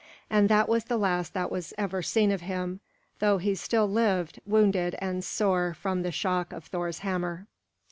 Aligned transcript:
And 0.31 0.49
that 0.49 0.67
was 0.67 0.85
the 0.85 0.97
last 0.97 1.35
that 1.35 1.51
was 1.51 1.75
ever 1.77 2.01
seen 2.01 2.31
of 2.31 2.41
him, 2.41 2.79
though 3.19 3.37
he 3.37 3.53
still 3.53 3.87
lived, 3.87 4.39
wounded 4.47 4.95
and 4.97 5.23
sore 5.23 5.75
from 5.75 6.01
the 6.01 6.11
shock 6.11 6.51
of 6.51 6.63
Thor's 6.63 6.97
hammer. 7.05 7.45